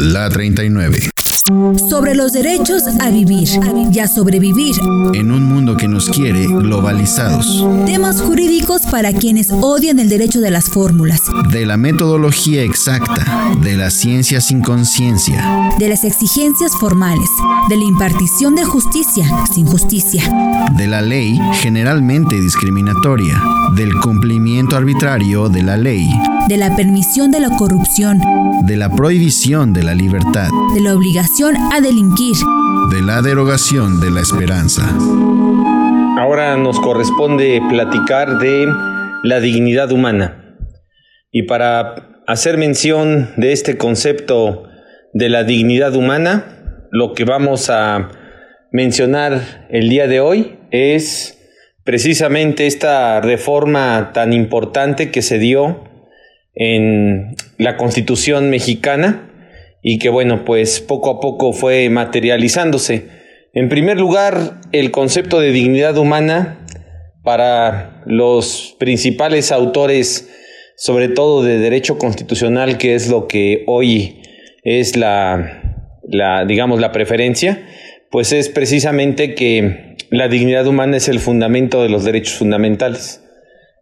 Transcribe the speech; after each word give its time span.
La 0.00 0.30
39 0.30 1.10
sobre 1.88 2.14
los 2.14 2.32
derechos 2.32 2.82
a 3.00 3.10
vivir 3.10 3.48
y 3.92 3.98
a 4.00 4.08
sobrevivir 4.08 4.74
en 5.14 5.30
un 5.30 5.44
mundo 5.44 5.76
que 5.76 5.88
nos 5.88 6.08
quiere 6.08 6.46
globalizados. 6.46 7.64
Temas 7.86 8.20
jurídicos 8.20 8.82
para 8.82 9.12
quienes 9.12 9.50
odian 9.50 9.98
el 9.98 10.08
derecho 10.08 10.40
de 10.40 10.50
las 10.50 10.66
fórmulas. 10.66 11.22
De 11.50 11.66
la 11.66 11.76
metodología 11.76 12.62
exacta, 12.62 13.54
de 13.62 13.76
la 13.76 13.90
ciencia 13.90 14.40
sin 14.40 14.60
conciencia. 14.62 15.70
De 15.78 15.88
las 15.88 16.04
exigencias 16.04 16.72
formales, 16.78 17.28
de 17.68 17.76
la 17.76 17.84
impartición 17.84 18.54
de 18.54 18.64
justicia 18.64 19.26
sin 19.52 19.66
justicia. 19.66 20.22
De 20.76 20.86
la 20.86 21.02
ley 21.02 21.38
generalmente 21.60 22.40
discriminatoria, 22.40 23.40
del 23.76 23.94
cumplimiento 24.00 24.76
arbitrario 24.76 25.48
de 25.48 25.62
la 25.62 25.76
ley. 25.76 26.08
De 26.48 26.56
la 26.56 26.74
permisión 26.74 27.30
de 27.30 27.40
la 27.40 27.50
corrupción. 27.50 28.20
De 28.62 28.76
la 28.76 28.88
prohibición 28.88 29.72
de 29.74 29.82
la 29.82 29.94
libertad. 29.94 30.48
De 30.74 30.80
la 30.80 30.94
obligación 30.94 31.27
a 31.72 31.80
delinquir. 31.82 32.36
De 32.90 33.02
la 33.02 33.20
derogación 33.20 34.00
de 34.00 34.10
la 34.10 34.22
esperanza. 34.22 34.82
Ahora 36.18 36.56
nos 36.56 36.80
corresponde 36.80 37.60
platicar 37.68 38.38
de 38.38 38.66
la 39.24 39.38
dignidad 39.38 39.92
humana. 39.92 40.56
Y 41.30 41.42
para 41.42 42.22
hacer 42.26 42.56
mención 42.56 43.30
de 43.36 43.52
este 43.52 43.76
concepto 43.76 44.64
de 45.12 45.28
la 45.28 45.44
dignidad 45.44 45.94
humana, 45.94 46.88
lo 46.90 47.12
que 47.12 47.24
vamos 47.24 47.68
a 47.68 48.08
mencionar 48.72 49.66
el 49.68 49.90
día 49.90 50.06
de 50.06 50.20
hoy 50.20 50.58
es 50.70 51.38
precisamente 51.84 52.66
esta 52.66 53.20
reforma 53.20 54.12
tan 54.14 54.32
importante 54.32 55.10
que 55.10 55.20
se 55.20 55.38
dio 55.38 55.84
en 56.54 57.36
la 57.58 57.76
Constitución 57.76 58.48
mexicana 58.48 59.27
y 59.82 59.98
que 59.98 60.08
bueno, 60.08 60.44
pues 60.44 60.80
poco 60.80 61.10
a 61.10 61.20
poco 61.20 61.52
fue 61.52 61.88
materializándose. 61.90 63.08
En 63.54 63.68
primer 63.68 63.98
lugar, 63.98 64.60
el 64.72 64.90
concepto 64.90 65.40
de 65.40 65.52
dignidad 65.52 65.96
humana 65.96 66.66
para 67.22 68.02
los 68.06 68.76
principales 68.78 69.52
autores, 69.52 70.30
sobre 70.76 71.08
todo 71.08 71.42
de 71.42 71.58
derecho 71.58 71.98
constitucional, 71.98 72.78
que 72.78 72.94
es 72.94 73.08
lo 73.08 73.26
que 73.26 73.64
hoy 73.66 74.22
es 74.62 74.96
la, 74.96 75.82
la 76.08 76.44
digamos, 76.44 76.80
la 76.80 76.92
preferencia, 76.92 77.66
pues 78.10 78.32
es 78.32 78.48
precisamente 78.48 79.34
que 79.34 79.96
la 80.10 80.28
dignidad 80.28 80.66
humana 80.66 80.96
es 80.96 81.08
el 81.08 81.20
fundamento 81.20 81.82
de 81.82 81.88
los 81.88 82.04
derechos 82.04 82.38
fundamentales. 82.38 83.22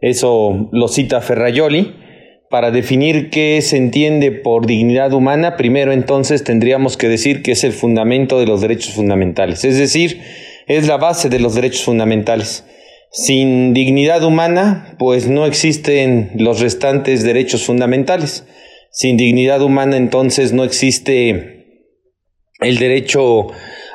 Eso 0.01 0.69
lo 0.73 0.89
cita 0.89 1.20
Ferrayoli 1.20 2.06
para 2.50 2.70
definir 2.70 3.30
qué 3.30 3.61
se 3.62 3.77
entiende 3.77 4.30
por 4.33 4.66
dignidad 4.66 5.12
humana, 5.12 5.56
primero 5.56 5.92
entonces 5.92 6.44
tendríamos 6.44 6.97
que 6.97 7.08
decir 7.08 7.42
que 7.42 7.52
es 7.52 7.64
el 7.64 7.72
fundamento 7.72 8.39
de 8.39 8.47
los 8.47 8.61
derechos 8.61 8.94
fundamentales, 8.94 9.64
es 9.64 9.78
decir, 9.78 10.20
es 10.67 10.86
la 10.86 10.97
base 10.97 11.28
de 11.28 11.41
los 11.41 11.55
derechos 11.55 11.84
fundamentales. 11.84 12.64
Sin 13.12 13.72
dignidad 13.72 14.22
humana, 14.24 14.94
pues 14.98 15.28
no 15.28 15.47
existen 15.47 16.33
los 16.36 16.61
restantes 16.61 17.22
derechos 17.22 17.64
fundamentales. 17.64 18.44
Sin 18.91 19.17
dignidad 19.17 19.62
humana, 19.62 19.97
entonces 19.97 20.52
no 20.52 20.64
existe 20.64 21.64
el 22.61 22.78
derecho 22.78 23.48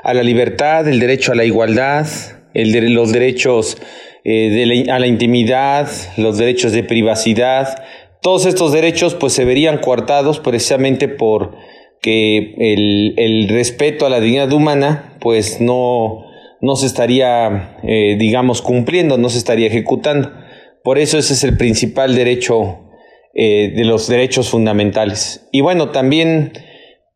a 0.04 0.14
la 0.14 0.24
libertad, 0.24 0.88
el 0.88 1.00
derecho 1.00 1.34
a 1.34 1.36
la 1.36 1.46
igualdad, 1.46 2.08
los 2.54 3.12
derechos 3.12 3.78
eh, 4.24 4.86
a 4.90 5.00
la 5.00 5.08
intimidad, 5.08 5.90
los 6.18 6.38
derechos 6.38 6.72
de 6.72 6.84
privacidad, 6.84 7.84
todos 8.22 8.46
estos 8.46 8.72
derechos 8.72 9.16
pues 9.16 9.34
se 9.34 9.46
verían 9.46 9.80
coartados 9.80 10.40
precisamente 10.40 11.08
por 11.08 11.56
que 12.02 12.56
el, 12.58 13.48
respeto 13.50 14.06
a 14.06 14.10
la 14.10 14.20
dignidad 14.20 14.52
humana 14.52 15.18
pues 15.20 15.62
no, 15.62 16.26
no 16.62 16.76
se 16.76 16.88
estaría, 16.88 17.78
eh, 17.84 18.16
digamos, 18.20 18.62
cumpliendo, 18.62 19.18
no 19.18 19.30
se 19.30 19.38
estaría 19.38 19.68
ejecutando. 19.68 20.32
Por 20.84 20.98
eso 20.98 21.18
ese 21.18 21.34
es 21.34 21.44
el 21.44 21.58
principal 21.58 22.16
derecho 22.16 22.80
eh, 23.34 23.72
de 23.76 23.86
los 23.86 24.08
derechos 24.08 24.50
fundamentales. 24.50 25.48
Y 25.52 25.62
bueno, 25.62 25.90
también 25.90 26.54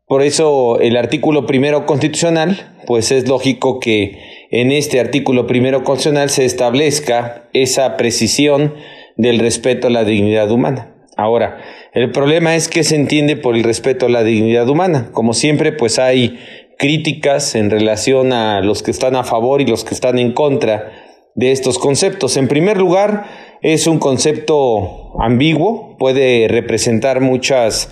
por 0.07 0.21
eso 0.21 0.79
el 0.79 0.97
artículo 0.97 1.47
primero 1.47 1.87
constitucional, 1.87 2.75
pues 2.85 3.11
es 3.11 3.27
lógico 3.27 3.79
que 3.79 4.19
en 4.51 4.71
este 4.71 4.99
artículo 4.99 5.47
primero 5.47 5.83
constitucional 5.83 6.29
se 6.29 6.45
establezca 6.45 7.49
esa 7.53 7.97
precisión 7.97 8.75
del 9.17 9.39
respeto 9.39 9.87
a 9.87 9.91
la 9.91 10.03
dignidad 10.03 10.51
humana. 10.51 10.94
Ahora, 11.17 11.59
el 11.93 12.11
problema 12.11 12.55
es 12.55 12.67
que 12.67 12.83
se 12.83 12.95
entiende 12.95 13.37
por 13.37 13.55
el 13.55 13.63
respeto 13.63 14.07
a 14.07 14.09
la 14.09 14.23
dignidad 14.23 14.67
humana. 14.67 15.09
Como 15.13 15.33
siempre, 15.33 15.71
pues 15.71 15.97
hay 15.97 16.39
críticas 16.77 17.55
en 17.55 17.69
relación 17.69 18.33
a 18.33 18.61
los 18.61 18.83
que 18.83 18.91
están 18.91 19.15
a 19.15 19.23
favor 19.23 19.61
y 19.61 19.65
los 19.65 19.85
que 19.85 19.93
están 19.93 20.19
en 20.19 20.33
contra 20.33 20.91
de 21.35 21.51
estos 21.51 21.79
conceptos. 21.79 22.35
En 22.35 22.47
primer 22.47 22.77
lugar, 22.77 23.25
es 23.61 23.87
un 23.87 23.99
concepto 23.99 25.13
ambiguo, 25.21 25.95
puede 25.97 26.47
representar 26.47 27.21
muchas 27.21 27.89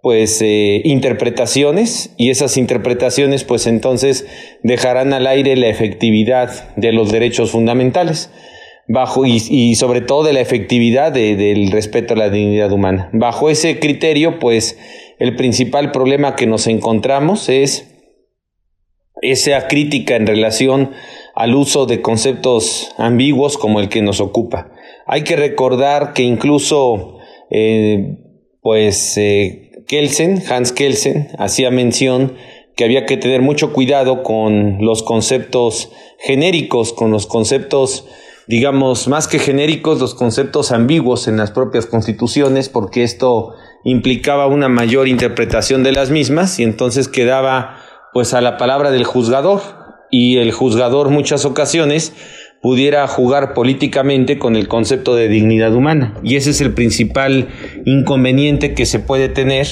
pues 0.00 0.42
eh, 0.42 0.82
interpretaciones 0.84 2.10
y 2.18 2.28
esas 2.28 2.58
interpretaciones 2.58 3.42
pues 3.42 3.66
entonces 3.66 4.26
dejarán 4.62 5.14
al 5.14 5.26
aire 5.26 5.56
la 5.56 5.68
efectividad 5.68 6.74
de 6.76 6.92
los 6.92 7.10
derechos 7.10 7.52
fundamentales 7.52 8.30
bajo 8.86 9.24
y, 9.26 9.74
sobre 9.76 10.00
todo 10.00 10.24
de 10.24 10.32
la 10.32 10.40
efectividad 10.40 11.12
del 11.12 11.70
respeto 11.70 12.14
a 12.14 12.16
la 12.16 12.30
dignidad 12.30 12.72
humana. 12.72 13.10
Bajo 13.12 13.50
ese 13.50 13.78
criterio, 13.78 14.38
pues 14.38 14.78
el 15.18 15.36
principal 15.36 15.90
problema 15.90 16.36
que 16.36 16.46
nos 16.46 16.66
encontramos 16.66 17.48
es 17.48 17.90
esa 19.22 19.68
crítica 19.68 20.16
en 20.16 20.26
relación 20.26 20.90
al 21.34 21.54
uso 21.54 21.86
de 21.86 22.02
conceptos 22.02 22.92
ambiguos 22.98 23.56
como 23.58 23.80
el 23.80 23.88
que 23.88 24.02
nos 24.02 24.20
ocupa. 24.20 24.70
Hay 25.06 25.22
que 25.22 25.36
recordar 25.36 26.12
que 26.12 26.22
incluso, 26.22 27.18
eh, 27.50 28.18
pues, 28.60 29.16
eh, 29.16 29.72
Kelsen, 29.86 30.42
Hans 30.48 30.72
Kelsen, 30.72 31.28
hacía 31.38 31.70
mención 31.70 32.34
que 32.76 32.84
había 32.84 33.06
que 33.06 33.16
tener 33.16 33.40
mucho 33.40 33.72
cuidado 33.72 34.22
con 34.22 34.78
los 34.80 35.02
conceptos 35.02 35.92
genéricos, 36.18 36.92
con 36.92 37.10
los 37.10 37.26
conceptos 37.26 38.06
digamos, 38.46 39.08
más 39.08 39.28
que 39.28 39.38
genéricos, 39.38 40.00
los 40.00 40.14
conceptos 40.14 40.72
ambiguos 40.72 41.28
en 41.28 41.36
las 41.36 41.50
propias 41.50 41.86
constituciones, 41.86 42.68
porque 42.68 43.02
esto 43.02 43.54
implicaba 43.84 44.46
una 44.46 44.68
mayor 44.68 45.08
interpretación 45.08 45.82
de 45.82 45.92
las 45.92 46.10
mismas 46.10 46.58
y 46.58 46.64
entonces 46.64 47.08
quedaba 47.08 47.76
pues 48.12 48.34
a 48.34 48.40
la 48.40 48.56
palabra 48.56 48.90
del 48.90 49.04
juzgador 49.04 49.60
y 50.10 50.38
el 50.38 50.52
juzgador 50.52 51.10
muchas 51.10 51.44
ocasiones 51.44 52.12
pudiera 52.62 53.06
jugar 53.06 53.52
políticamente 53.52 54.38
con 54.38 54.56
el 54.56 54.68
concepto 54.68 55.14
de 55.14 55.28
dignidad 55.28 55.74
humana 55.74 56.14
y 56.22 56.36
ese 56.36 56.50
es 56.50 56.60
el 56.60 56.72
principal 56.72 57.48
inconveniente 57.84 58.72
que 58.72 58.86
se 58.86 59.00
puede 59.00 59.28
tener 59.28 59.66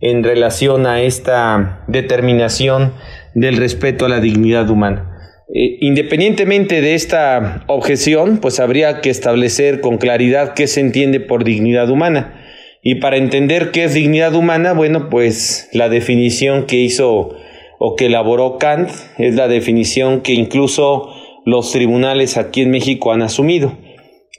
en 0.00 0.22
relación 0.22 0.86
a 0.86 1.00
esta 1.00 1.84
determinación 1.88 2.92
del 3.34 3.56
respeto 3.56 4.04
a 4.04 4.08
la 4.08 4.20
dignidad 4.20 4.68
humana. 4.68 5.15
Eh, 5.54 5.78
independientemente 5.80 6.80
de 6.80 6.94
esta 6.94 7.64
objeción, 7.68 8.38
pues 8.38 8.58
habría 8.58 9.00
que 9.00 9.10
establecer 9.10 9.80
con 9.80 9.98
claridad 9.98 10.54
qué 10.54 10.66
se 10.66 10.80
entiende 10.80 11.20
por 11.20 11.44
dignidad 11.44 11.88
humana. 11.88 12.42
Y 12.82 12.96
para 12.96 13.16
entender 13.16 13.70
qué 13.70 13.84
es 13.84 13.94
dignidad 13.94 14.34
humana, 14.34 14.72
bueno, 14.72 15.08
pues 15.08 15.68
la 15.72 15.88
definición 15.88 16.66
que 16.66 16.76
hizo 16.76 17.36
o 17.78 17.94
que 17.96 18.06
elaboró 18.06 18.58
Kant 18.58 18.90
es 19.18 19.34
la 19.34 19.48
definición 19.48 20.22
que 20.22 20.32
incluso 20.32 21.12
los 21.44 21.72
tribunales 21.72 22.36
aquí 22.36 22.62
en 22.62 22.70
México 22.70 23.12
han 23.12 23.22
asumido. 23.22 23.76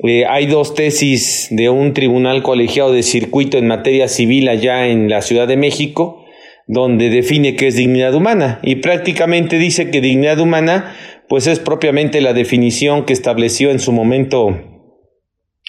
Eh, 0.04 0.26
hay 0.30 0.46
dos 0.46 0.76
tesis 0.76 1.48
de 1.50 1.70
un 1.70 1.94
tribunal 1.94 2.44
colegiado 2.44 2.92
de 2.92 3.02
circuito 3.02 3.58
en 3.58 3.68
materia 3.68 4.08
civil 4.08 4.48
allá 4.48 4.88
en 4.88 5.10
la 5.10 5.22
Ciudad 5.22 5.48
de 5.48 5.58
México, 5.58 6.24
donde 6.68 7.10
define 7.10 7.56
qué 7.56 7.68
es 7.68 7.76
dignidad 7.76 8.14
humana 8.14 8.60
y 8.62 8.76
prácticamente 8.76 9.58
dice 9.58 9.90
que 9.90 10.02
dignidad 10.02 10.40
humana 10.40 10.94
pues 11.30 11.48
es 11.48 11.60
propiamente 11.60 12.22
la 12.22 12.34
definición 12.34 13.06
que 13.06 13.14
estableció 13.14 13.72
en 13.72 13.80
su 13.80 13.92
momento 13.92 14.60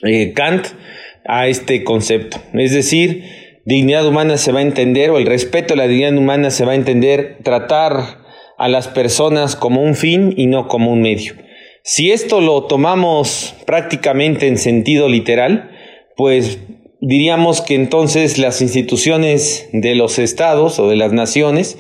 eh, 0.04 0.32
Kant 0.32 0.66
a 1.24 1.46
este 1.46 1.84
concepto. 1.84 2.38
Es 2.54 2.72
decir, 2.72 3.24
dignidad 3.64 4.06
humana 4.06 4.36
se 4.36 4.52
va 4.52 4.60
a 4.60 4.62
entender 4.62 5.10
o 5.10 5.18
el 5.18 5.26
respeto 5.26 5.74
a 5.74 5.76
la 5.76 5.88
dignidad 5.88 6.16
humana 6.16 6.50
se 6.50 6.64
va 6.64 6.72
a 6.72 6.76
entender 6.76 7.38
tratar 7.42 8.24
a 8.56 8.68
las 8.68 8.88
personas 8.88 9.56
como 9.56 9.82
un 9.82 9.94
fin 9.94 10.34
y 10.36 10.46
no 10.46 10.68
como 10.68 10.92
un 10.92 11.02
medio. 11.02 11.34
Si 11.84 12.10
esto 12.10 12.40
lo 12.40 12.64
tomamos 12.64 13.54
prácticamente 13.66 14.48
en 14.48 14.58
sentido 14.58 15.08
literal, 15.08 15.70
pues 16.16 16.58
diríamos 17.00 17.60
que 17.60 17.74
entonces 17.74 18.38
las 18.38 18.60
instituciones 18.60 19.68
de 19.72 19.94
los 19.94 20.18
estados 20.18 20.78
o 20.78 20.88
de 20.88 20.96
las 20.96 21.12
naciones, 21.12 21.78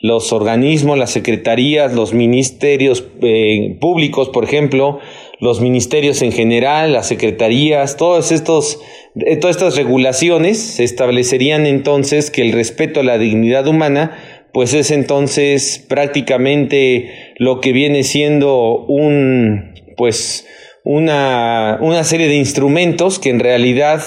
los 0.00 0.32
organismos, 0.32 0.98
las 0.98 1.10
secretarías, 1.10 1.94
los 1.94 2.12
ministerios 2.12 3.04
eh, 3.22 3.76
públicos, 3.80 4.28
por 4.28 4.44
ejemplo, 4.44 4.98
los 5.40 5.60
ministerios 5.60 6.22
en 6.22 6.32
general, 6.32 6.92
las 6.92 7.08
secretarías, 7.08 7.96
todos 7.96 8.32
estos, 8.32 8.80
eh, 9.16 9.36
todas 9.36 9.56
estas 9.56 9.76
regulaciones 9.76 10.58
se 10.58 10.84
establecerían 10.84 11.66
entonces 11.66 12.30
que 12.30 12.42
el 12.42 12.52
respeto 12.52 13.00
a 13.00 13.04
la 13.04 13.18
dignidad 13.18 13.66
humana 13.66 14.16
pues 14.52 14.72
es 14.72 14.90
entonces 14.90 15.84
prácticamente 15.86 17.10
lo 17.36 17.60
que 17.60 17.72
viene 17.72 18.04
siendo 18.04 18.86
un 18.86 19.74
pues 19.98 20.46
una, 20.82 21.78
una 21.82 22.04
serie 22.04 22.28
de 22.28 22.36
instrumentos 22.36 23.18
que 23.18 23.28
en 23.28 23.40
realidad 23.40 24.00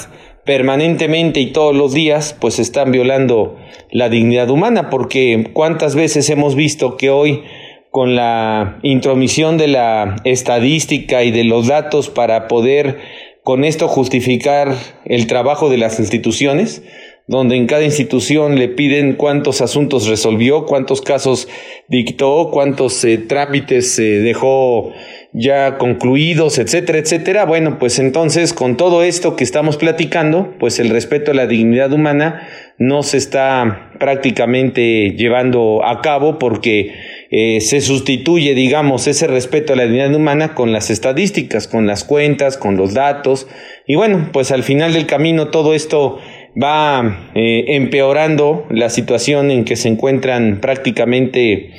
permanentemente 0.46 1.40
y 1.40 1.48
todos 1.48 1.76
los 1.76 1.94
días 1.94 2.36
pues 2.40 2.60
están 2.60 2.92
violando 2.92 3.58
la 3.92 4.10
dignidad 4.10 4.50
humana 4.50 4.90
porque 4.90 5.50
cuántas 5.54 5.96
veces 5.96 6.30
hemos 6.30 6.56
visto 6.56 6.98
que 6.98 7.10
hoy 7.10 7.44
con 7.92 8.16
la 8.16 8.80
intromisión 8.84 9.58
de 9.58 9.68
la 9.68 10.18
estadística 10.24 11.24
y 11.24 11.32
de 11.32 11.44
los 11.44 11.68
datos 11.68 12.10
para 12.10 12.48
poder 12.48 13.00
con 13.44 13.64
esto 13.64 13.88
justificar 13.88 14.76
el 15.06 15.26
trabajo 15.26 15.70
de 15.70 15.78
las 15.78 16.00
instituciones, 16.00 16.84
donde 17.30 17.58
en 17.58 17.68
cada 17.68 17.84
institución 17.84 18.58
le 18.58 18.70
piden 18.70 19.14
cuántos 19.14 19.62
asuntos 19.62 20.08
resolvió, 20.08 20.66
cuántos 20.66 21.04
casos 21.04 21.48
dictó, 21.88 22.50
cuántos 22.52 23.04
eh, 23.06 23.20
trámites 23.20 23.92
se 23.92 24.02
dejó 24.02 24.92
ya 25.32 25.78
concluidos, 25.78 26.58
etcétera, 26.58 26.98
etcétera. 26.98 27.46
Bueno, 27.46 27.78
pues 27.78 28.00
entonces 28.00 28.52
con 28.52 28.78
todo 28.78 29.04
esto 29.04 29.36
que 29.36 29.44
estamos 29.44 29.78
platicando, 29.78 30.56
pues 30.60 30.80
el 30.80 30.90
respeto 30.90 31.30
a 31.30 31.36
la 31.36 31.46
dignidad 31.46 31.94
humana 31.94 32.48
no 32.80 33.04
se 33.04 33.18
está 33.18 33.92
prácticamente 34.00 35.12
llevando 35.12 35.86
a 35.86 36.02
cabo 36.02 36.40
porque 36.40 36.96
eh, 37.30 37.62
se 37.62 37.82
sustituye, 37.82 38.56
digamos, 38.56 39.06
ese 39.06 39.28
respeto 39.28 39.74
a 39.74 39.76
la 39.76 39.84
dignidad 39.84 40.16
humana 40.16 40.56
con 40.56 40.72
las 40.72 40.90
estadísticas, 40.90 41.68
con 41.68 41.86
las 41.86 42.04
cuentas, 42.04 42.58
con 42.58 42.76
los 42.76 42.96
datos. 42.96 43.48
Y 43.86 43.94
bueno, 43.96 44.30
pues 44.34 44.52
al 44.52 44.64
final 44.64 44.94
del 44.94 45.06
camino 45.06 45.50
todo 45.50 45.76
esto 45.76 46.18
va 46.62 47.32
eh, 47.36 47.66
empeorando 47.76 48.66
la 48.70 48.90
situación 48.90 49.52
en 49.52 49.66
que 49.66 49.76
se 49.76 49.90
encuentran 49.90 50.60
prácticamente 50.62 51.72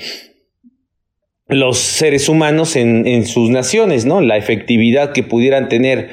los 1.51 1.79
seres 1.79 2.29
humanos 2.29 2.77
en, 2.77 3.27
sus 3.27 3.51
naciones, 3.51 4.07
¿no? 4.07 4.21
La 4.21 4.37
efectividad 4.37 5.13
que 5.13 5.25
pudieran 5.25 5.69
tener 5.69 6.09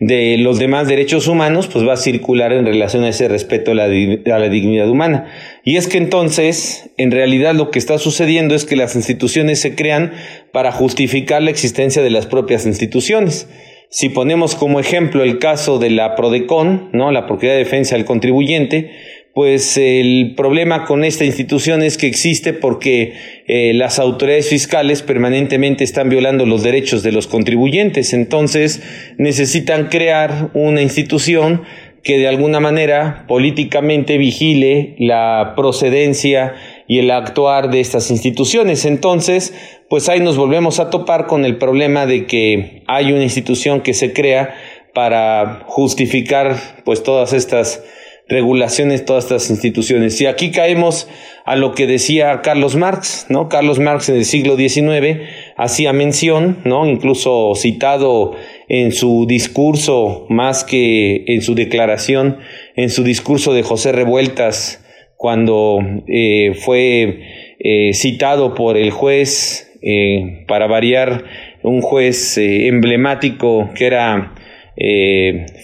de 0.00 0.36
los 0.36 0.58
demás 0.58 0.86
derechos 0.86 1.28
humanos, 1.28 1.68
pues 1.72 1.86
va 1.86 1.94
a 1.94 1.96
circular 1.96 2.52
en 2.52 2.66
relación 2.66 3.04
a 3.04 3.08
ese 3.08 3.28
respeto 3.28 3.70
a 3.70 3.74
la 3.74 3.88
dignidad 3.88 4.90
humana. 4.90 5.32
Y 5.64 5.76
es 5.76 5.88
que 5.88 5.96
entonces, 5.96 6.90
en 6.98 7.10
realidad 7.10 7.54
lo 7.54 7.70
que 7.70 7.78
está 7.78 7.98
sucediendo 7.98 8.54
es 8.54 8.64
que 8.64 8.76
las 8.76 8.94
instituciones 8.94 9.60
se 9.60 9.74
crean 9.74 10.12
para 10.52 10.72
justificar 10.72 11.40
la 11.40 11.50
existencia 11.50 12.02
de 12.02 12.10
las 12.10 12.26
propias 12.26 12.66
instituciones. 12.66 13.48
Si 13.94 14.08
ponemos 14.08 14.54
como 14.54 14.80
ejemplo 14.80 15.22
el 15.22 15.38
caso 15.38 15.78
de 15.78 15.90
la 15.90 16.16
PRODECON, 16.16 16.88
¿no? 16.94 17.12
la 17.12 17.26
Propiedad 17.26 17.52
de 17.54 17.58
Defensa 17.58 17.94
del 17.94 18.06
Contribuyente, 18.06 18.90
pues 19.34 19.76
el 19.76 20.32
problema 20.34 20.86
con 20.86 21.04
esta 21.04 21.26
institución 21.26 21.82
es 21.82 21.98
que 21.98 22.06
existe 22.06 22.54
porque 22.54 23.12
eh, 23.46 23.74
las 23.74 23.98
autoridades 23.98 24.48
fiscales 24.48 25.02
permanentemente 25.02 25.84
están 25.84 26.08
violando 26.08 26.46
los 26.46 26.62
derechos 26.62 27.02
de 27.02 27.12
los 27.12 27.26
contribuyentes. 27.26 28.14
Entonces 28.14 28.82
necesitan 29.18 29.90
crear 29.90 30.50
una 30.54 30.80
institución 30.80 31.60
que 32.02 32.16
de 32.16 32.28
alguna 32.28 32.60
manera 32.60 33.26
políticamente 33.28 34.16
vigile 34.16 34.96
la 34.98 35.52
procedencia 35.54 36.54
y 36.92 36.98
el 36.98 37.10
actuar 37.10 37.70
de 37.70 37.80
estas 37.80 38.10
instituciones. 38.10 38.84
Entonces, 38.84 39.54
pues 39.88 40.10
ahí 40.10 40.20
nos 40.20 40.36
volvemos 40.36 40.78
a 40.78 40.90
topar 40.90 41.26
con 41.26 41.46
el 41.46 41.56
problema 41.56 42.04
de 42.04 42.26
que 42.26 42.82
hay 42.86 43.12
una 43.12 43.22
institución 43.22 43.80
que 43.80 43.94
se 43.94 44.12
crea 44.12 44.54
para 44.92 45.62
justificar 45.68 46.54
pues 46.84 47.02
todas 47.02 47.32
estas 47.32 47.82
regulaciones, 48.28 49.06
todas 49.06 49.24
estas 49.24 49.48
instituciones. 49.48 50.20
Y 50.20 50.26
aquí 50.26 50.50
caemos 50.50 51.08
a 51.46 51.56
lo 51.56 51.72
que 51.72 51.86
decía 51.86 52.42
Carlos 52.42 52.76
Marx, 52.76 53.24
¿no? 53.30 53.48
Carlos 53.48 53.78
Marx 53.78 54.10
en 54.10 54.16
el 54.16 54.26
siglo 54.26 54.58
XIX 54.58 55.20
hacía 55.56 55.94
mención, 55.94 56.58
¿no? 56.66 56.86
Incluso 56.86 57.54
citado 57.54 58.32
en 58.68 58.92
su 58.92 59.24
discurso, 59.26 60.26
más 60.28 60.62
que 60.62 61.24
en 61.26 61.40
su 61.40 61.54
declaración, 61.54 62.36
en 62.76 62.90
su 62.90 63.02
discurso 63.02 63.54
de 63.54 63.62
José 63.62 63.92
Revueltas, 63.92 64.81
cuando 65.22 65.78
eh, 66.08 66.52
fue 66.64 67.54
eh, 67.60 67.92
citado 67.94 68.54
por 68.54 68.76
el 68.76 68.90
juez, 68.90 69.72
eh, 69.80 70.44
para 70.48 70.66
variar, 70.66 71.22
un 71.62 71.80
juez 71.80 72.36
emblemático 72.38 73.70
que 73.76 73.86
era 73.86 74.34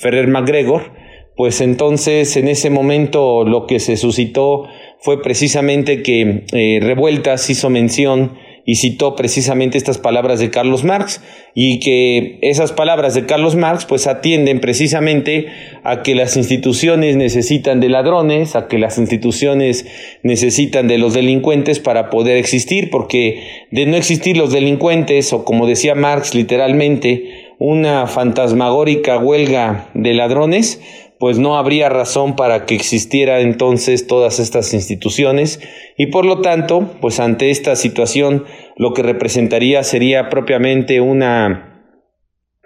Ferrer 0.01 0.29
MacGregor, 0.29 0.93
pues 1.37 1.61
entonces 1.61 2.37
en 2.37 2.47
ese 2.47 2.71
momento 2.71 3.43
lo 3.45 3.67
que 3.67 3.81
se 3.81 3.97
suscitó 3.97 4.69
fue 5.01 5.21
precisamente 5.23 6.05
que 6.05 6.45
Revueltas 6.81 7.51
hizo 7.51 7.69
mención 7.69 8.39
y 8.69 8.75
citó 8.75 9.17
precisamente 9.17 9.79
estas 9.79 9.97
palabras 9.97 10.41
de 10.41 10.51
Carlos 10.51 10.85
Marx 10.85 11.23
y 11.55 11.81
que 11.81 12.39
esas 12.43 12.71
palabras 12.71 13.15
de 13.15 13.25
Carlos 13.25 13.57
Marx 13.57 13.87
pues 13.87 14.07
atienden 14.07 14.61
precisamente 14.61 15.47
a 15.85 16.03
que 16.03 16.15
las 16.15 16.37
instituciones 16.37 17.17
necesitan 17.17 17.81
de 17.81 17.89
ladrones, 17.89 18.57
a 18.57 18.69
que 18.69 18.77
las 18.77 18.99
instituciones 18.99 19.87
necesitan 20.23 20.87
de 20.87 20.99
los 20.99 21.15
delincuentes 21.15 21.79
para 21.79 22.11
poder 22.11 22.37
existir, 22.37 22.91
porque 22.91 23.43
de 23.71 23.87
no 23.87 23.97
existir 23.97 24.37
los 24.37 24.53
delincuentes 24.53 25.33
o 25.33 25.47
como 25.47 25.67
decía 25.67 25.95
Marx 25.95 26.35
literalmente, 26.35 27.55
una 27.59 28.07
fantasmagórica 28.07 29.17
huelga 29.17 29.89
de 29.95 30.13
ladrones, 30.13 30.83
pues 31.19 31.39
no 31.39 31.59
habría 31.59 31.89
razón 31.89 32.37
para 32.37 32.65
que 32.65 32.75
existiera 32.75 33.41
entonces 33.41 34.07
todas 34.07 34.39
estas 34.39 34.73
instituciones 34.75 35.61
y 35.97 36.07
por 36.07 36.25
lo 36.25 36.41
tanto, 36.41 36.93
pues 37.01 37.19
ante 37.21 37.51
esta 37.51 37.77
situación 37.77 38.45
lo 38.77 38.95
que 38.95 39.03
representaría 39.03 39.83
sería 39.83 40.29
propiamente 40.29 41.01
una 41.01 41.69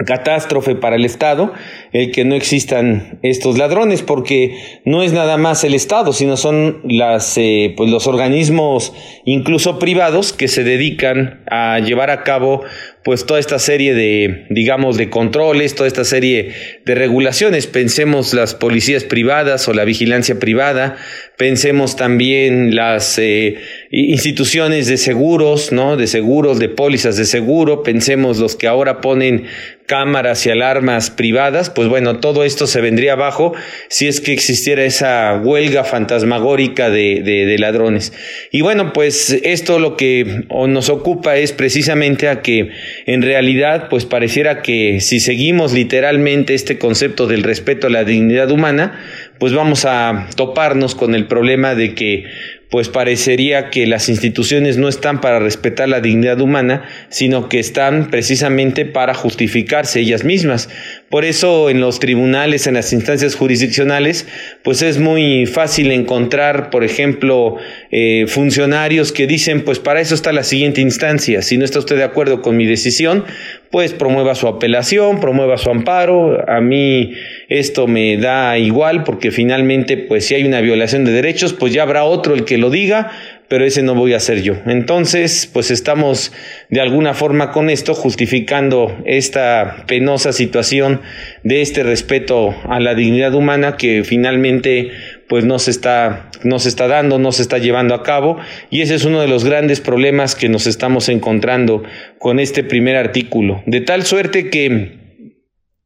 catástrofe 0.05 0.75
para 0.75 0.97
el 0.97 1.05
Estado 1.05 1.53
el 1.93 2.11
que 2.11 2.25
no 2.25 2.35
existan 2.35 3.21
estos 3.23 3.59
ladrones 3.59 4.03
porque 4.03 4.57
no 4.85 5.03
es 5.03 5.13
nada 5.13 5.37
más 5.37 5.65
el 5.65 5.75
Estado 5.75 6.13
sino 6.13 6.37
son 6.37 6.81
las 6.85 7.37
eh, 7.39 7.75
pues 7.77 7.91
los 7.91 8.07
organismos 8.07 8.93
incluso 9.25 9.79
privados 9.79 10.33
que 10.33 10.49
se 10.49 10.65
dedican 10.65 11.45
a 11.51 11.79
llevar 11.79 12.11
a 12.11 12.25
cabo 12.25 12.63
pues 13.05 13.27
toda 13.27 13.41
esta 13.41 13.59
serie 13.59 13.95
de, 13.95 14.47
digamos, 14.51 14.97
de 14.97 15.11
controles, 15.11 15.75
toda 15.75 15.89
esta 15.89 16.05
serie 16.05 16.53
de 16.85 16.95
regulaciones. 16.95 17.67
Pensemos 17.67 18.35
las 18.35 18.55
policías 18.55 19.05
privadas 19.05 19.69
o 19.69 19.73
la 19.73 19.85
vigilancia 19.85 20.39
privada, 20.39 20.97
pensemos 21.37 21.97
también 21.97 22.77
las 22.77 23.19
eh, 23.19 23.57
instituciones 23.91 24.87
de 24.87 24.97
seguros, 24.97 25.73
¿no? 25.73 25.97
De 25.97 26.07
seguros, 26.07 26.59
de 26.59 26.69
pólizas 26.69 27.17
de 27.17 27.25
seguro, 27.25 27.83
pensemos 27.83 28.39
los 28.39 28.57
que 28.57 28.69
ahora 28.69 29.01
ponen 29.01 29.47
cámaras 29.87 30.47
y 30.47 30.51
alarmas 30.51 31.11
privadas, 31.11 31.69
pues 31.69 31.89
bueno, 31.89 32.21
todo 32.21 32.45
esto 32.45 32.67
se 32.67 32.81
vendría 32.81 33.15
abajo 33.15 33.53
si 33.89 34.07
es 34.07 34.21
que 34.21 34.33
existiera 34.33 34.85
esa 34.85 35.39
huelga 35.43 35.85
fantasmagórica 35.85 36.89
de, 36.89 37.21
de, 37.23 37.45
de 37.45 37.59
ladrones. 37.59 38.13
Y 38.53 38.63
bueno, 38.63 38.93
pues 38.93 39.37
esto 39.43 39.79
lo 39.79 39.97
que 39.97 40.45
nos 40.49 40.89
ocupa 40.89 41.37
es 41.37 41.53
precisamente 41.53 42.29
a 42.29 42.41
que 42.43 42.71
en 43.07 43.23
realidad 43.23 43.89
pues 43.89 44.05
pareciera 44.05 44.63
que 44.63 45.01
si 45.01 45.21
seguimos 45.21 45.73
literalmente 45.73 46.55
este 46.55 46.79
concepto 46.79 47.27
del 47.27 47.43
respeto 47.43 47.87
a 47.87 47.91
la 47.91 48.05
dignidad 48.05 48.51
humana, 48.51 49.01
pues 49.39 49.53
vamos 49.53 49.85
a 49.85 50.29
toparnos 50.37 50.95
con 50.95 51.15
el 51.15 51.27
problema 51.27 51.75
de 51.75 51.95
que 51.95 52.25
pues 52.73 52.89
parecería 52.89 53.69
que 53.69 53.87
las 53.87 54.09
instituciones 54.09 54.79
no 54.79 54.89
están 54.89 55.21
para 55.21 55.39
respetar 55.39 55.91
la 55.91 56.01
dignidad 56.01 56.41
humana, 56.41 56.85
sino 57.11 57.51
que 57.51 57.59
están 57.59 58.09
precisamente 58.11 58.87
para 58.87 59.13
justificarse 59.13 60.01
ellas 60.01 60.25
mismas. 60.25 60.71
Por 61.13 61.27
eso 61.27 61.69
en 61.69 61.79
los 61.79 62.01
tribunales, 62.01 62.67
en 62.67 62.73
las 62.73 62.95
instancias 62.95 63.35
jurisdiccionales, 63.35 64.27
pues 64.65 64.81
es 64.81 64.99
muy 64.99 65.45
fácil 65.45 65.93
encontrar, 65.93 66.71
por 66.71 66.85
ejemplo, 66.85 67.57
eh, 67.91 68.25
funcionarios 68.29 69.13
que 69.13 69.27
dicen, 69.27 69.61
pues 69.61 69.79
para 69.79 70.01
eso 70.01 70.15
está 70.15 70.33
la 70.33 70.43
siguiente 70.43 70.81
instancia. 70.81 71.43
Si 71.43 71.59
no 71.59 71.67
está 71.67 71.81
usted 71.81 71.97
de 71.97 72.05
acuerdo 72.05 72.41
con 72.41 72.57
mi 72.57 72.65
decisión, 72.65 73.27
pues 73.71 73.93
promueva 73.93 74.35
su 74.35 74.49
apelación, 74.49 75.21
promueva 75.21 75.59
su 75.59 75.69
amparo. 75.69 76.49
A 76.49 76.63
mí 76.63 77.13
esto 77.51 77.87
me 77.87 78.17
da 78.17 78.57
igual 78.57 79.05
porque 79.05 79.31
finalmente, 79.31 79.99
pues 79.99 80.25
si 80.25 80.35
hay 80.35 80.45
una 80.45 80.63
violación 80.63 81.05
de 81.05 81.13
derechos, 81.13 81.53
pues 81.53 81.75
ya 81.75 81.83
habrá 81.83 82.05
otro 82.05 82.33
el 82.33 82.47
que 82.47 82.57
lo 82.57 82.71
diga 82.71 83.13
pero 83.53 83.67
ese 83.67 83.83
no 83.83 83.95
voy 83.95 84.15
a 84.15 84.19
ser 84.19 84.41
yo. 84.41 84.55
Entonces, 84.65 85.47
pues 85.53 85.71
estamos 85.71 86.33
de 86.71 86.81
alguna 86.81 87.13
forma 87.13 87.51
con 87.51 87.69
esto 87.69 87.93
justificando 87.93 88.97
esta 89.05 89.85
penosa 89.87 90.33
situación 90.33 91.03
de 91.43 91.61
este 91.61 91.83
respeto 91.83 92.55
a 92.65 92.81
la 92.81 92.95
dignidad 92.95 93.35
humana 93.35 93.77
que 93.77 94.05
finalmente 94.05 94.91
pues 95.29 95.45
no 95.45 95.59
se 95.59 95.71
está 95.71 96.31
no 96.45 96.61
se 96.61 96.71
está 96.71 96.89
dando, 96.89 97.19
no 97.19 97.31
se 97.31 97.43
está 97.43 97.59
llevando 97.59 97.95
a 97.95 98.03
cabo 98.03 98.39
y 98.71 98.81
ese 98.81 98.95
es 98.95 99.05
uno 99.05 99.21
de 99.21 99.29
los 99.29 99.45
grandes 99.45 99.83
problemas 99.83 100.35
que 100.35 100.49
nos 100.49 100.67
estamos 100.67 101.11
encontrando 101.11 101.83
con 102.19 102.41
este 102.41 102.65
primer 102.65 102.97
artículo, 102.97 103.63
de 103.67 103.83
tal 103.83 104.05
suerte 104.05 104.49
que 104.49 105.02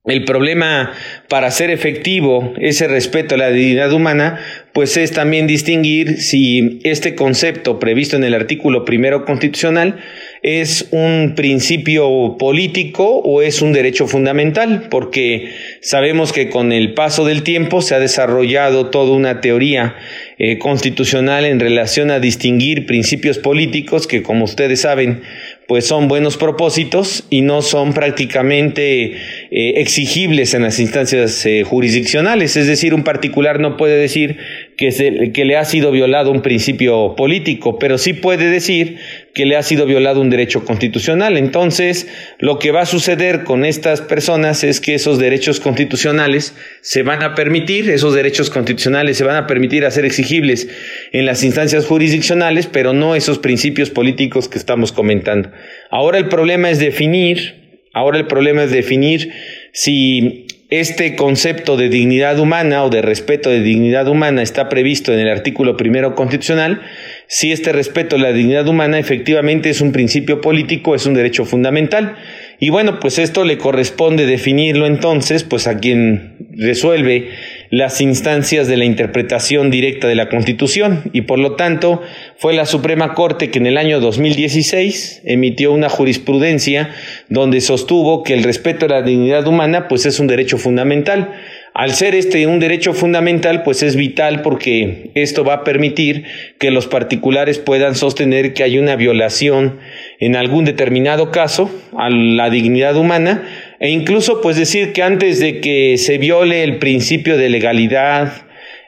el 0.07 0.25
problema 0.25 0.93
para 1.29 1.51
ser 1.51 1.71
efectivo 1.71 2.55
ese 2.59 2.87
respeto 2.87 3.35
a 3.35 3.39
la 3.39 3.51
dignidad 3.51 3.93
humana, 3.93 4.39
pues 4.73 4.97
es 4.97 5.11
también 5.11 5.47
distinguir 5.47 6.21
si 6.21 6.81
este 6.85 7.15
concepto 7.15 7.81
previsto 7.81 8.17
en 8.17 8.25
el 8.25 8.35
artículo 8.35 8.85
primero 8.85 9.25
constitucional 9.25 9.97
es 10.43 10.89
un 10.93 11.33
principio 11.35 12.37
político 12.39 13.19
o 13.19 13.43
es 13.43 13.63
un 13.63 13.73
derecho 13.73 14.07
fundamental, 14.07 14.87
porque 14.91 15.51
sabemos 15.81 16.33
que 16.33 16.51
con 16.51 16.73
el 16.73 16.95
paso 16.95 17.25
del 17.25 17.43
tiempo 17.43 17.83
se 17.83 17.97
ha 17.97 17.99
desarrollado 17.99 18.91
toda 18.91 19.17
una 19.17 19.41
teoría 19.41 19.97
eh, 20.39 20.59
constitucional 20.59 21.47
en 21.47 21.59
relación 21.59 22.13
a 22.13 22.21
distinguir 22.21 22.87
principios 22.87 23.39
políticos 23.39 24.07
que, 24.07 24.23
como 24.23 24.45
ustedes 24.45 24.83
saben, 24.83 25.23
pues 25.67 25.85
son 25.87 26.07
buenos 26.07 26.37
propósitos 26.37 27.25
y 27.29 27.43
no 27.43 27.61
son 27.61 27.93
prácticamente 27.93 29.13
eh, 29.51 29.75
exigibles 29.77 30.55
en 30.55 30.63
las 30.63 30.79
instancias 30.79 31.45
eh, 31.45 31.65
jurisdiccionales. 31.65 32.57
Es 32.57 32.69
decir, 32.69 32.95
un 32.95 33.03
particular 33.03 33.59
no 33.59 33.77
puede 33.77 33.97
decir 33.97 34.39
que, 34.77 34.93
se, 34.93 35.33
que 35.33 35.45
le 35.45 35.57
ha 35.57 35.65
sido 35.65 35.91
violado 35.91 36.31
un 36.31 36.43
principio 36.43 37.17
político, 37.17 37.79
pero 37.79 37.99
sí 37.99 38.13
puede 38.13 38.49
decir 38.49 38.99
que 39.37 39.45
le 39.45 39.57
ha 39.57 39.63
sido 39.63 39.85
violado 39.85 40.23
un 40.23 40.31
derecho 40.31 40.65
constitucional. 40.65 41.37
Entonces, 41.37 42.09
lo 42.39 42.59
que 42.59 42.71
va 42.71 42.81
a 42.81 42.87
suceder 42.87 43.45
con 43.45 43.67
estas 43.67 44.01
personas 44.01 44.65
es 44.65 44.81
que 44.81 44.95
esos 44.95 45.19
derechos 45.19 45.61
constitucionales 45.61 46.55
se 46.81 47.03
van 47.03 47.23
a 47.23 47.35
permitir, 47.35 47.91
esos 47.91 48.15
derechos 48.15 48.49
constitucionales 48.49 49.19
se 49.19 49.25
van 49.25 49.37
a 49.37 49.47
permitir 49.47 49.85
hacer 49.85 50.07
exigibles 50.07 50.69
en 51.13 51.27
las 51.27 51.45
instancias 51.45 51.85
jurisdiccionales, 51.85 52.67
pero 52.67 52.95
no 52.95 53.15
esos 53.15 53.39
principios 53.39 53.91
políticos 53.91 54.49
que 54.49 54.57
estamos 54.57 54.91
comentando. 54.91 55.51
Ahora 55.91 56.17
el 56.17 56.31
problema 56.31 56.71
es 56.71 56.79
definir, 56.79 57.83
ahora 57.93 58.17
el 58.17 58.27
problema 58.27 58.65
es 58.65 58.71
definir 58.71 59.35
si 59.75 60.47
este 60.69 61.15
concepto 61.15 61.77
de 61.77 61.89
dignidad 61.89 62.41
humana 62.41 62.83
o 62.83 62.91
de 62.91 63.01
respeto 63.01 63.51
de 63.51 63.61
dignidad 63.61 64.09
humana 64.09 64.43
está 64.43 64.69
previsto 64.69 65.13
en 65.13 65.21
el 65.21 65.29
artículo 65.29 65.77
primero 65.77 66.17
constitucional, 66.17 66.83
si 67.29 67.53
este 67.53 67.73
respeto 67.73 68.17
a 68.17 68.19
la 68.19 68.33
dignidad 68.33 68.67
humana 68.67 68.99
efectivamente 68.99 69.71
es 69.71 69.81
un 69.81 69.93
principio 69.93 70.41
político, 70.41 70.95
es 70.95 71.07
un 71.07 71.15
derecho 71.15 71.45
fundamental. 71.45 72.17
Y 72.59 72.71
bueno, 72.71 73.01
pues 73.01 73.19
esto 73.19 73.45
le 73.45 73.59
corresponde 73.59 74.25
definirlo 74.25 74.87
entonces, 74.87 75.45
pues 75.45 75.67
a 75.67 75.79
quien 75.79 76.37
resuelve 76.53 77.29
las 77.71 78.01
instancias 78.01 78.67
de 78.69 78.77
la 78.77 78.85
interpretación 78.85 79.71
directa 79.71 80.09
de 80.09 80.15
la 80.15 80.29
Constitución 80.29 81.03
y 81.13 81.23
por 81.23 81.39
lo 81.39 81.57
tanto 81.57 82.01
fue 82.39 82.55
la 82.55 82.65
Suprema 82.65 83.15
Corte 83.15 83.51
que 83.51 83.59
en 83.59 83.67
el 83.67 83.77
año 83.77 84.01
2016 84.01 85.23
emitió 85.25 85.73
una 85.73 85.89
jurisprudencia 85.89 86.91
donde 87.29 87.61
sostuvo 87.61 88.23
que 88.23 88.35
el 88.35 88.43
respeto 88.43 88.87
a 88.87 88.89
la 88.89 89.03
dignidad 89.03 89.47
humana 89.47 89.89
pues 89.89 90.07
es 90.07 90.19
un 90.21 90.27
derecho 90.27 90.59
fundamental. 90.59 91.35
Al 91.75 91.93
ser 91.93 92.15
este 92.15 92.47
un 92.47 92.59
derecho 92.59 92.95
fundamental, 92.95 93.63
pues 93.63 93.83
es 93.83 93.97
vital 93.97 94.41
porque 94.41 95.11
esto 95.15 95.45
va 95.45 95.55
a 95.55 95.65
permitir 95.65 96.25
que 96.59 96.71
los 96.71 96.87
particulares 96.87 97.59
puedan 97.59 97.95
sostener 97.95 98.55
que 98.55 98.63
hay 98.63 98.79
una 98.79 98.97
violación 98.97 99.79
en 100.19 100.37
algún 100.37 100.65
determinado 100.65 101.31
caso 101.31 101.71
a 101.97 102.09
la 102.11 102.51
dignidad 102.51 102.97
humana 102.97 103.45
e 103.81 103.91
incluso 103.91 104.41
pues 104.41 104.57
decir 104.57 104.93
que 104.93 105.03
antes 105.03 105.41
de 105.41 105.61
que 105.61 105.99
se 105.99 106.19
viole 106.19 106.65
el 106.65 106.79
principio 106.79 107.37
de 107.37 107.49
legalidad, 107.49 108.33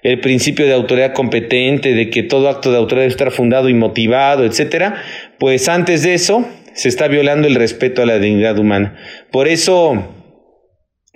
el 0.02 0.20
principio 0.20 0.66
de 0.66 0.72
autoridad 0.72 1.12
competente, 1.12 1.94
de 1.94 2.10
que 2.10 2.22
todo 2.22 2.48
acto 2.48 2.70
de 2.70 2.78
autoridad 2.78 3.02
debe 3.02 3.12
estar 3.12 3.30
fundado 3.30 3.68
y 3.68 3.74
motivado, 3.74 4.44
etcétera, 4.44 5.02
pues 5.38 5.68
antes 5.68 6.02
de 6.02 6.14
eso 6.14 6.48
se 6.72 6.88
está 6.88 7.08
violando 7.08 7.48
el 7.48 7.56
respeto 7.56 8.02
a 8.02 8.06
la 8.06 8.18
dignidad 8.18 8.58
humana. 8.58 8.96
Por 9.30 9.48
eso 9.48 10.17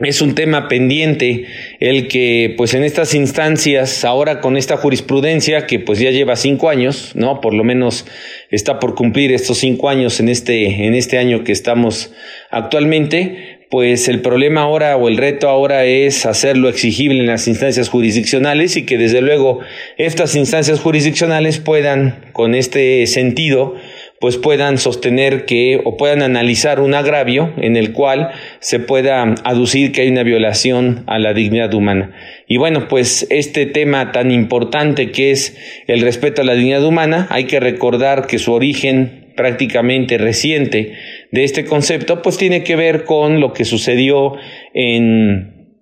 es 0.03 0.21
un 0.21 0.35
tema 0.35 0.69
pendiente 0.69 1.45
el 1.81 2.09
que 2.09 2.55
pues 2.57 2.75
en 2.75 2.85
estas 2.85 3.15
instancias 3.15 4.05
ahora 4.05 4.41
con 4.41 4.57
esta 4.57 4.77
jurisprudencia 4.77 5.67
que 5.67 5.79
pues 5.79 5.99
ya 5.99 6.11
lleva 6.11 6.37
cinco 6.37 6.69
años 6.69 7.13
no 7.15 7.41
por 7.41 7.55
lo 7.55 7.65
menos 7.65 8.07
está 8.51 8.79
por 8.79 8.95
cumplir 8.95 9.33
estos 9.33 9.59
cinco 9.59 9.89
años 9.89 10.19
en 10.21 10.29
este 10.29 10.87
en 10.87 10.95
este 10.95 11.19
año 11.19 11.45
que 11.45 11.53
estamos 11.53 12.13
actualmente 12.51 13.61
pues 13.73 14.09
el 14.09 14.21
problema 14.21 14.61
ahora 14.61 14.99
o 14.99 15.09
el 15.09 15.17
reto 15.17 15.49
ahora 15.49 15.87
es 15.87 16.27
hacerlo 16.27 16.69
exigible 16.69 17.21
en 17.21 17.27
las 17.27 17.49
instancias 17.49 17.89
jurisdiccionales 17.89 18.77
y 18.77 18.85
que 18.85 18.99
desde 18.99 19.23
luego 19.23 19.61
estas 19.97 20.37
instancias 20.37 20.79
jurisdiccionales 20.79 21.59
puedan 21.59 22.27
con 22.35 22.55
este 22.55 23.07
sentido 23.07 23.75
pues 24.23 24.37
puedan 24.37 24.79
sostener 24.79 25.47
que 25.47 25.81
o 25.85 25.97
puedan 25.97 26.23
analizar 26.23 26.79
un 26.79 26.95
agravio 26.95 27.53
en 27.57 27.77
el 27.77 27.93
cual 27.93 28.31
se 28.61 28.79
pueda 28.79 29.35
aducir 29.43 29.91
que 29.91 30.03
hay 30.03 30.11
una 30.11 30.23
violación 30.23 31.03
a 31.09 31.19
la 31.19 31.35
dignidad 31.35 31.75
humana. 31.75 32.15
Y 32.47 32.57
bueno, 32.57 32.87
pues 32.87 33.27
este 33.31 33.67
tema 33.67 34.13
tan 34.13 34.31
importante 34.31 35.11
que 35.11 35.33
es 35.33 35.59
el 35.89 36.03
respeto 36.03 36.43
a 36.43 36.45
la 36.45 36.55
dignidad 36.55 36.85
humana, 36.85 37.27
hay 37.31 37.47
que 37.47 37.59
recordar 37.59 38.29
que 38.29 38.39
su 38.39 38.53
origen 38.53 39.33
prácticamente 39.35 40.19
reciente 40.19 40.93
de 41.33 41.43
este 41.43 41.65
concepto, 41.65 42.23
pues 42.23 42.39
tiene 42.39 42.63
que 42.63 42.77
ver 42.77 43.03
con 43.03 43.41
lo 43.41 43.53
que 43.53 43.65
sucedió 43.65 44.37
en 44.73 45.81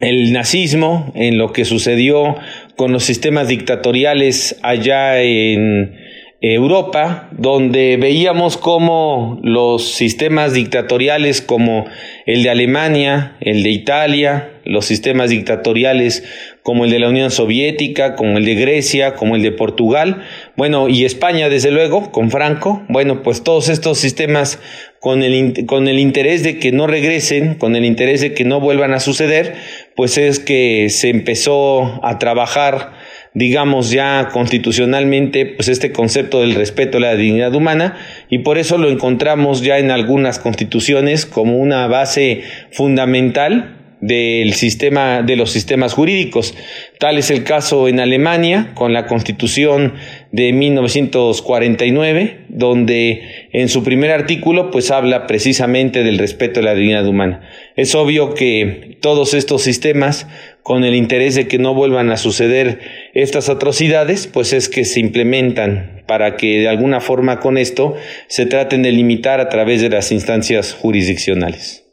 el 0.00 0.32
nazismo, 0.32 1.12
en 1.14 1.38
lo 1.38 1.52
que 1.52 1.64
sucedió 1.64 2.34
con 2.74 2.90
los 2.90 3.04
sistemas 3.04 3.46
dictatoriales 3.46 4.58
allá 4.62 5.22
en 5.22 6.02
Europa, 6.40 7.28
donde 7.32 7.96
veíamos 7.96 8.56
cómo 8.58 9.40
los 9.42 9.92
sistemas 9.92 10.52
dictatoriales 10.52 11.40
como 11.40 11.86
el 12.26 12.42
de 12.42 12.50
Alemania, 12.50 13.36
el 13.40 13.62
de 13.62 13.70
Italia, 13.70 14.50
los 14.64 14.84
sistemas 14.84 15.30
dictatoriales 15.30 16.24
como 16.62 16.84
el 16.84 16.90
de 16.90 16.98
la 16.98 17.08
Unión 17.08 17.30
Soviética, 17.30 18.14
como 18.14 18.38
el 18.38 18.44
de 18.44 18.54
Grecia, 18.54 19.14
como 19.14 19.36
el 19.36 19.42
de 19.42 19.52
Portugal, 19.52 20.22
bueno, 20.56 20.88
y 20.88 21.04
España 21.04 21.48
desde 21.48 21.70
luego, 21.70 22.10
con 22.10 22.30
Franco, 22.30 22.82
bueno, 22.88 23.22
pues 23.22 23.42
todos 23.42 23.68
estos 23.68 23.98
sistemas 23.98 24.58
con 25.00 25.22
el, 25.22 25.66
con 25.66 25.88
el 25.88 25.98
interés 25.98 26.42
de 26.42 26.58
que 26.58 26.72
no 26.72 26.86
regresen, 26.86 27.56
con 27.56 27.76
el 27.76 27.84
interés 27.84 28.22
de 28.22 28.32
que 28.32 28.44
no 28.44 28.60
vuelvan 28.60 28.94
a 28.94 29.00
suceder, 29.00 29.54
pues 29.96 30.16
es 30.16 30.40
que 30.40 30.88
se 30.88 31.10
empezó 31.10 32.00
a 32.02 32.18
trabajar 32.18 32.92
digamos 33.34 33.90
ya 33.90 34.28
constitucionalmente, 34.32 35.44
pues 35.44 35.68
este 35.68 35.92
concepto 35.92 36.40
del 36.40 36.54
respeto 36.54 36.98
a 36.98 37.00
la 37.00 37.16
dignidad 37.16 37.54
humana 37.54 37.96
y 38.30 38.38
por 38.38 38.58
eso 38.58 38.78
lo 38.78 38.88
encontramos 38.88 39.62
ya 39.62 39.78
en 39.78 39.90
algunas 39.90 40.38
constituciones 40.38 41.26
como 41.26 41.58
una 41.58 41.86
base 41.88 42.42
fundamental 42.70 43.80
del 44.06 44.52
sistema 44.52 45.22
de 45.22 45.34
los 45.34 45.50
sistemas 45.50 45.94
jurídicos. 45.94 46.54
Tal 46.98 47.16
es 47.16 47.30
el 47.30 47.42
caso 47.42 47.88
en 47.88 48.00
Alemania 48.00 48.72
con 48.74 48.92
la 48.92 49.06
Constitución 49.06 49.94
de 50.30 50.52
1949, 50.52 52.40
donde 52.50 53.22
en 53.52 53.70
su 53.70 53.82
primer 53.82 54.10
artículo 54.10 54.70
pues 54.70 54.90
habla 54.90 55.26
precisamente 55.26 56.02
del 56.02 56.18
respeto 56.18 56.60
a 56.60 56.64
la 56.64 56.74
dignidad 56.74 57.06
humana. 57.06 57.48
Es 57.76 57.94
obvio 57.94 58.34
que 58.34 58.98
todos 59.00 59.32
estos 59.32 59.62
sistemas 59.62 60.26
con 60.64 60.82
el 60.82 60.94
interés 60.94 61.34
de 61.34 61.46
que 61.46 61.58
no 61.58 61.74
vuelvan 61.74 62.10
a 62.10 62.16
suceder 62.16 62.80
estas 63.12 63.50
atrocidades, 63.50 64.26
pues 64.26 64.54
es 64.54 64.70
que 64.70 64.86
se 64.86 64.98
implementan 64.98 66.02
para 66.06 66.36
que 66.36 66.58
de 66.60 66.68
alguna 66.68 67.00
forma 67.00 67.38
con 67.38 67.58
esto 67.58 67.94
se 68.28 68.46
traten 68.46 68.82
de 68.82 68.90
limitar 68.90 69.40
a 69.40 69.50
través 69.50 69.82
de 69.82 69.90
las 69.90 70.10
instancias 70.10 70.72
jurisdiccionales. 70.72 71.83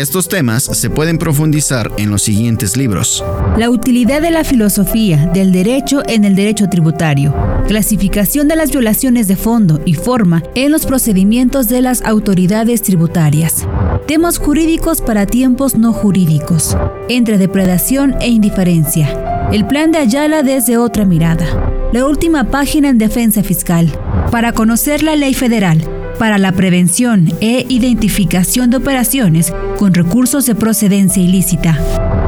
Estos 0.00 0.28
temas 0.28 0.62
se 0.62 0.88
pueden 0.88 1.18
profundizar 1.18 1.92
en 1.98 2.10
los 2.10 2.22
siguientes 2.22 2.74
libros. 2.74 3.22
La 3.58 3.68
utilidad 3.68 4.22
de 4.22 4.30
la 4.30 4.44
filosofía 4.44 5.26
del 5.34 5.52
derecho 5.52 6.02
en 6.08 6.24
el 6.24 6.34
derecho 6.34 6.70
tributario. 6.70 7.34
Clasificación 7.68 8.48
de 8.48 8.56
las 8.56 8.70
violaciones 8.70 9.28
de 9.28 9.36
fondo 9.36 9.82
y 9.84 9.92
forma 9.92 10.42
en 10.54 10.72
los 10.72 10.86
procedimientos 10.86 11.68
de 11.68 11.82
las 11.82 12.00
autoridades 12.00 12.80
tributarias. 12.80 13.66
Temas 14.06 14.38
jurídicos 14.38 15.02
para 15.02 15.26
tiempos 15.26 15.74
no 15.74 15.92
jurídicos. 15.92 16.78
Entre 17.10 17.36
depredación 17.36 18.14
e 18.22 18.28
indiferencia. 18.28 19.50
El 19.52 19.66
plan 19.66 19.92
de 19.92 19.98
Ayala 19.98 20.42
desde 20.42 20.78
otra 20.78 21.04
mirada. 21.04 21.44
La 21.92 22.06
última 22.06 22.44
página 22.44 22.88
en 22.88 22.96
defensa 22.96 23.42
fiscal. 23.42 23.92
Para 24.30 24.52
conocer 24.52 25.02
la 25.02 25.14
ley 25.14 25.34
federal 25.34 25.99
para 26.20 26.36
la 26.36 26.52
prevención 26.52 27.32
e 27.40 27.64
identificación 27.70 28.68
de 28.68 28.76
operaciones 28.76 29.54
con 29.78 29.94
recursos 29.94 30.44
de 30.44 30.54
procedencia 30.54 31.22
ilícita. 31.22 31.78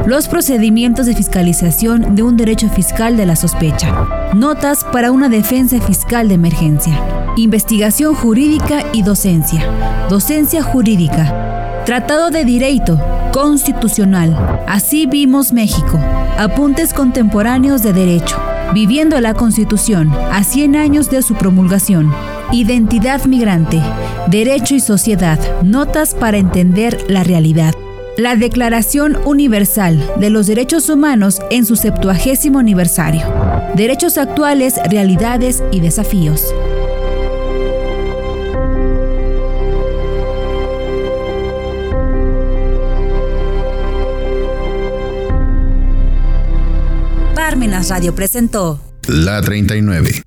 Los 0.07 0.27
procedimientos 0.27 1.05
de 1.05 1.15
fiscalización 1.15 2.15
de 2.15 2.23
un 2.23 2.35
derecho 2.35 2.69
fiscal 2.69 3.15
de 3.17 3.27
la 3.27 3.35
sospecha. 3.35 4.33
Notas 4.33 4.83
para 4.83 5.11
una 5.11 5.29
defensa 5.29 5.79
fiscal 5.79 6.27
de 6.27 6.33
emergencia. 6.33 6.99
investigación 7.37 8.15
jurídica 8.15 8.83
y 8.93 9.03
docencia, 9.03 9.63
docencia 10.09 10.63
jurídica, 10.63 11.83
tratado 11.85 12.31
de 12.31 12.45
derecho 12.45 12.99
constitucional, 13.31 14.35
así 14.67 15.05
vimos 15.05 15.53
México, 15.53 15.99
apuntes 16.39 16.93
contemporáneos 16.93 17.83
de 17.83 17.93
derecho, 17.93 18.37
viviendo 18.73 19.19
la 19.21 19.35
Constitución 19.35 20.11
a 20.31 20.43
100 20.43 20.75
años 20.75 21.09
de 21.11 21.21
su 21.21 21.35
promulgación, 21.35 22.11
identidad 22.53 23.25
migrante, 23.25 23.81
derecho 24.27 24.75
y 24.75 24.79
sociedad, 24.79 25.39
notas 25.63 26.13
para 26.13 26.37
entender 26.37 27.09
la 27.09 27.23
realidad. 27.23 27.73
La 28.15 28.35
Declaración 28.35 29.17
Universal 29.25 30.07
de 30.19 30.29
los 30.29 30.45
Derechos 30.45 30.87
Humanos 30.87 31.41
en 31.49 31.65
su 31.65 31.75
septuagésimo 31.75 32.59
aniversario. 32.59 33.23
Derechos 33.75 34.19
actuales, 34.19 34.75
realidades 34.87 35.63
y 35.71 35.79
desafíos. 35.79 36.53
Parmenas 47.33 47.89
Radio 47.89 48.13
presentó 48.13 48.79
La 49.07 49.41
39 49.41 50.23